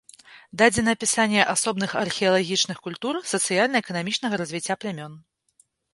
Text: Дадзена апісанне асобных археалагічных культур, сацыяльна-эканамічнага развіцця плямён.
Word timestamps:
Дадзена 0.59 0.93
апісанне 0.97 1.43
асобных 1.53 1.93
археалагічных 2.03 2.77
культур, 2.87 3.19
сацыяльна-эканамічнага 3.33 4.35
развіцця 4.45 4.79
плямён. 4.83 5.13